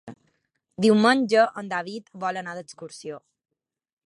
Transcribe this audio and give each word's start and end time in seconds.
Diumenge 0.85 1.45
en 1.63 1.71
David 1.75 2.11
vol 2.25 2.43
anar 2.43 2.59
d'excursió. 2.61 3.25